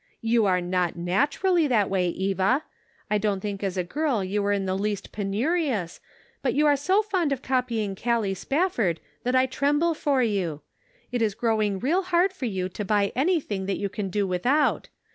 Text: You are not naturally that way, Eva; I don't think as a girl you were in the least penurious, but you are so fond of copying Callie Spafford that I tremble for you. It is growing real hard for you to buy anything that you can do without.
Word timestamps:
You 0.23 0.47
are 0.47 0.61
not 0.61 0.95
naturally 0.95 1.67
that 1.67 1.87
way, 1.87 2.07
Eva; 2.09 2.63
I 3.11 3.19
don't 3.19 3.39
think 3.39 3.63
as 3.63 3.77
a 3.77 3.83
girl 3.83 4.23
you 4.23 4.41
were 4.41 4.51
in 4.51 4.65
the 4.65 4.75
least 4.75 5.11
penurious, 5.11 5.99
but 6.41 6.55
you 6.55 6.65
are 6.65 6.75
so 6.75 7.03
fond 7.03 7.31
of 7.31 7.43
copying 7.43 7.95
Callie 7.95 8.33
Spafford 8.33 8.99
that 9.21 9.35
I 9.35 9.45
tremble 9.45 9.93
for 9.93 10.23
you. 10.23 10.61
It 11.11 11.21
is 11.21 11.35
growing 11.35 11.77
real 11.77 12.01
hard 12.01 12.33
for 12.33 12.45
you 12.47 12.67
to 12.69 12.83
buy 12.83 13.11
anything 13.15 13.67
that 13.67 13.77
you 13.77 13.89
can 13.89 14.09
do 14.09 14.25
without. 14.25 14.89